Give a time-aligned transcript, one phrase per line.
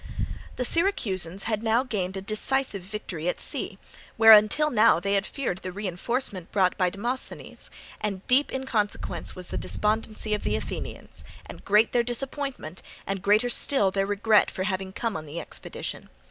[0.55, 3.77] The Syracusans had now gained a decisive victory at sea,
[4.17, 7.69] where until now they had feared the reinforcement brought by Demosthenes,
[8.01, 13.21] and deep, in consequence, was the despondency of the Athenians, and great their disappointment, and
[13.21, 16.09] greater still their regret for having come on the expedition.